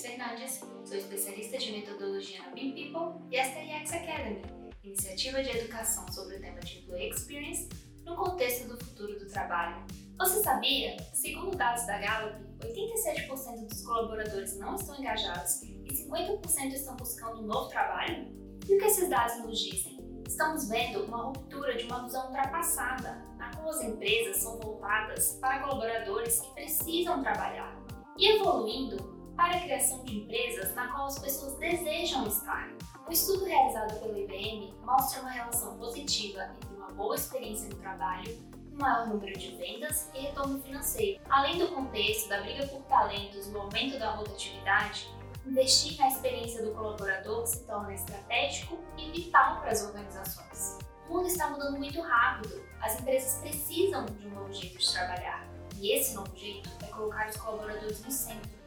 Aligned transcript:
Fernandes, 0.00 0.60
sou 0.84 0.96
especialista 0.96 1.58
de 1.58 1.72
metodologia 1.72 2.42
na 2.42 2.50
Beam 2.52 2.72
People 2.72 3.28
e 3.30 3.36
esta 3.36 3.58
é 3.58 3.74
a 3.74 3.78
X 3.80 3.92
Academy, 3.92 4.42
iniciativa 4.82 5.42
de 5.42 5.50
educação 5.50 6.10
sobre 6.10 6.36
o 6.36 6.40
tema 6.40 6.60
de 6.60 6.78
Employee 6.78 7.10
Experience 7.10 7.68
no 8.04 8.16
contexto 8.16 8.68
do 8.68 8.82
futuro 8.82 9.18
do 9.18 9.28
trabalho. 9.28 9.84
Você 10.18 10.42
sabia? 10.42 10.96
Segundo 11.12 11.56
dados 11.56 11.86
da 11.86 11.98
Gallup, 11.98 12.42
87% 12.60 13.68
dos 13.68 13.82
colaboradores 13.84 14.58
não 14.58 14.76
estão 14.76 14.98
engajados 14.98 15.62
e 15.62 15.88
50% 15.88 16.72
estão 16.72 16.96
buscando 16.96 17.42
um 17.42 17.46
novo 17.46 17.68
trabalho? 17.68 18.32
E 18.66 18.74
o 18.74 18.78
que 18.78 18.84
esses 18.84 19.10
dados 19.10 19.44
nos 19.44 19.58
dizem? 19.58 20.00
Estamos 20.26 20.68
vendo 20.70 21.04
uma 21.04 21.24
ruptura 21.24 21.76
de 21.76 21.84
uma 21.84 22.04
visão 22.04 22.26
ultrapassada, 22.28 23.22
na 23.36 23.54
qual 23.54 23.68
as 23.68 23.82
empresas 23.82 24.38
são 24.38 24.58
voltadas 24.58 25.38
para 25.40 25.60
colaboradores 25.60 26.40
que 26.40 26.54
precisam 26.54 27.22
trabalhar, 27.22 27.76
e 28.16 28.36
evoluindo 28.36 29.11
para 29.36 29.56
a 29.56 29.60
criação 29.60 30.04
de 30.04 30.18
empresas 30.18 30.74
na 30.74 30.88
qual 30.88 31.06
as 31.06 31.18
pessoas 31.18 31.56
desejam 31.58 32.26
estar. 32.26 32.68
Um 33.06 33.12
estudo 33.12 33.44
realizado 33.44 33.98
pela 34.00 34.18
IBM 34.18 34.74
mostra 34.84 35.20
uma 35.20 35.30
relação 35.30 35.76
positiva 35.78 36.50
entre 36.56 36.74
uma 36.76 36.90
boa 36.92 37.14
experiência 37.14 37.68
no 37.68 37.76
trabalho, 37.76 38.38
um 38.72 38.78
maior 38.78 39.06
número 39.08 39.38
de 39.38 39.56
vendas 39.56 40.10
e 40.14 40.20
retorno 40.20 40.60
financeiro. 40.62 41.20
Além 41.28 41.58
do 41.58 41.68
contexto 41.68 42.28
da 42.28 42.40
briga 42.40 42.66
por 42.66 42.82
talentos 42.82 43.48
e 43.48 43.50
o 43.50 43.60
aumento 43.60 43.98
da 43.98 44.12
rotatividade, 44.12 45.08
investir 45.46 45.98
na 45.98 46.08
experiência 46.08 46.64
do 46.64 46.72
colaborador 46.72 47.46
se 47.46 47.64
torna 47.64 47.92
estratégico 47.92 48.78
e 48.96 49.10
vital 49.10 49.60
para 49.60 49.72
as 49.72 49.84
organizações. 49.84 50.78
O 51.08 51.14
mundo 51.14 51.26
está 51.26 51.50
mudando 51.50 51.76
muito 51.76 52.00
rápido, 52.00 52.64
as 52.80 52.98
empresas 53.00 53.40
precisam 53.40 54.06
de 54.06 54.26
um 54.28 54.30
novo 54.30 54.52
jeito 54.52 54.78
de 54.78 54.92
trabalhar, 54.92 55.46
e 55.78 55.92
esse 55.92 56.14
novo 56.14 56.34
jeito 56.36 56.70
é 56.82 56.86
colocar 56.86 57.28
os 57.28 57.36
colaboradores 57.36 58.02
no 58.04 58.10
centro. 58.10 58.61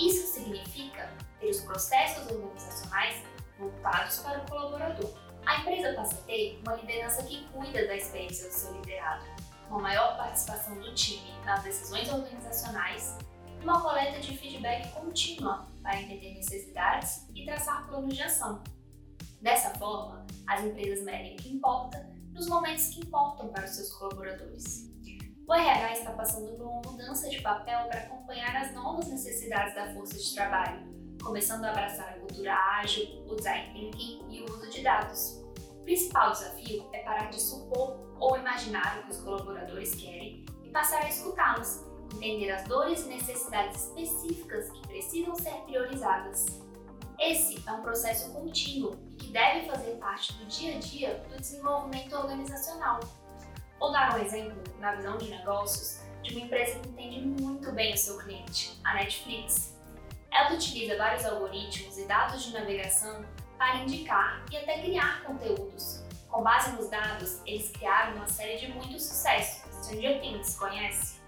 Isso 0.00 0.26
significa 0.34 1.12
ter 1.38 1.50
os 1.50 1.60
processos 1.60 2.30
organizacionais 2.30 3.22
voltados 3.58 4.18
para 4.20 4.40
o 4.40 4.48
colaborador. 4.48 5.12
A 5.46 5.60
empresa 5.60 5.94
passa 5.94 6.14
a 6.14 6.22
ter 6.22 6.60
uma 6.62 6.76
liderança 6.76 7.22
que 7.24 7.46
cuida 7.48 7.86
da 7.86 7.96
experiência 7.96 8.48
do 8.48 8.54
seu 8.54 8.72
liderado, 8.74 9.24
uma 9.68 9.80
maior 9.80 10.16
participação 10.16 10.78
do 10.80 10.94
time 10.94 11.32
nas 11.44 11.62
decisões 11.62 12.10
organizacionais 12.12 13.18
uma 13.62 13.80
coleta 13.82 14.20
de 14.20 14.36
feedback 14.36 14.90
contínua 14.92 15.66
para 15.82 16.00
entender 16.00 16.34
necessidades 16.34 17.26
e 17.34 17.44
traçar 17.44 17.86
planos 17.86 18.14
de 18.14 18.22
ação. 18.22 18.62
Dessa 19.40 19.70
forma, 19.78 20.26
as 20.46 20.64
empresas 20.64 21.04
medem 21.04 21.34
o 21.34 21.36
que 21.36 21.52
importa 21.52 22.10
nos 22.32 22.48
momentos 22.48 22.88
que 22.88 23.00
importam 23.00 23.48
para 23.48 23.64
os 23.64 23.70
seus 23.70 23.92
colaboradores. 23.92 24.90
O 25.50 25.52
RH 25.52 25.92
está 25.94 26.12
passando 26.12 26.52
por 26.52 26.64
uma 26.64 26.80
mudança 26.82 27.28
de 27.28 27.40
papel 27.40 27.88
para 27.88 28.02
acompanhar 28.02 28.54
as 28.54 28.72
novas 28.72 29.08
necessidades 29.08 29.74
da 29.74 29.92
força 29.92 30.16
de 30.16 30.32
trabalho, 30.32 30.78
começando 31.20 31.64
a 31.64 31.70
abraçar 31.70 32.08
a 32.08 32.20
cultura 32.20 32.54
ágil, 32.54 33.26
o 33.28 33.34
design 33.34 33.72
thinking 33.72 34.24
e 34.30 34.42
o 34.42 34.44
uso 34.44 34.70
de 34.70 34.80
dados. 34.80 35.42
O 35.72 35.82
principal 35.82 36.30
desafio 36.30 36.88
é 36.92 37.00
parar 37.00 37.30
de 37.30 37.42
supor 37.42 37.98
ou 38.20 38.38
imaginar 38.38 39.00
o 39.00 39.02
que 39.06 39.10
os 39.10 39.20
colaboradores 39.22 39.92
querem 39.96 40.46
e 40.62 40.68
passar 40.68 41.02
a 41.02 41.08
escutá-los, 41.08 41.84
entender 42.14 42.52
as 42.52 42.62
dores 42.68 43.04
e 43.06 43.08
necessidades 43.08 43.88
específicas 43.88 44.70
que 44.70 44.86
precisam 44.86 45.34
ser 45.34 45.54
priorizadas. 45.64 46.46
Esse 47.18 47.60
é 47.68 47.72
um 47.72 47.82
processo 47.82 48.32
contínuo 48.32 48.96
que 49.18 49.32
deve 49.32 49.66
fazer 49.66 49.96
parte 49.96 50.32
do 50.34 50.46
dia 50.46 50.76
a 50.76 50.78
dia 50.78 51.26
do 51.28 51.40
desenvolvimento 51.40 52.14
organizacional. 52.14 53.00
Vou 53.80 53.90
dar 53.90 54.14
um 54.14 54.22
exemplo, 54.22 54.62
na 54.78 54.94
visão 54.94 55.16
de 55.16 55.30
negócios, 55.30 56.02
de 56.22 56.34
uma 56.34 56.44
empresa 56.44 56.78
que 56.78 56.88
entende 56.90 57.42
muito 57.42 57.72
bem 57.72 57.94
o 57.94 57.96
seu 57.96 58.18
cliente, 58.18 58.78
a 58.84 58.92
Netflix. 58.92 59.74
Ela 60.30 60.52
utiliza 60.52 60.98
vários 60.98 61.24
algoritmos 61.24 61.96
e 61.96 62.04
dados 62.04 62.44
de 62.44 62.52
navegação 62.52 63.24
para 63.56 63.76
indicar 63.76 64.44
e 64.52 64.58
até 64.58 64.82
criar 64.82 65.24
conteúdos. 65.24 66.04
Com 66.28 66.42
base 66.42 66.72
nos 66.72 66.90
dados, 66.90 67.40
eles 67.46 67.70
criaram 67.70 68.16
uma 68.16 68.28
série 68.28 68.58
de 68.58 68.70
muito 68.70 69.00
sucesso. 69.00 69.66
Stranger 69.82 70.20
Things, 70.20 70.58
conhece? 70.58 71.18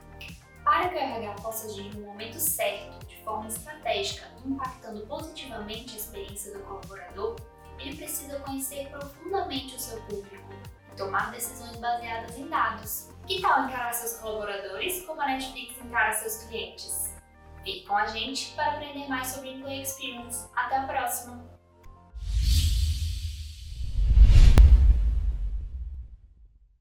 Para 0.62 0.90
que 0.90 0.94
o 0.96 0.98
RH 0.98 1.34
possa 1.36 1.68
agir 1.68 1.96
no 1.96 2.06
momento 2.06 2.38
certo, 2.38 3.06
de 3.06 3.16
forma 3.24 3.48
estratégica, 3.48 4.26
impactando 4.44 5.06
positivamente 5.06 5.94
a 5.94 5.96
experiência 5.96 6.52
do 6.52 6.62
colaborador, 6.64 7.34
ele 7.78 7.96
precisa 7.96 8.38
conhecer 8.40 8.90
profundamente 8.90 9.74
o 9.74 9.78
seu 9.78 9.98
público 10.02 10.52
tomar 10.96 11.30
decisões 11.30 11.76
baseadas 11.76 12.36
em 12.38 12.48
dados. 12.48 13.08
Que 13.26 13.40
tal 13.40 13.64
encarar 13.64 13.92
seus 13.92 14.20
colaboradores 14.20 15.04
como 15.06 15.20
a 15.20 15.26
Netflix 15.26 15.78
encara 15.84 16.12
seus 16.12 16.44
clientes? 16.44 17.14
Fique 17.64 17.86
com 17.86 17.96
a 17.96 18.06
gente 18.06 18.52
para 18.54 18.72
aprender 18.72 19.08
mais 19.08 19.28
sobre 19.28 19.52
Employee 19.52 19.82
Experience. 19.82 20.48
Até 20.54 20.78
a 20.78 20.86
próxima! 20.86 21.61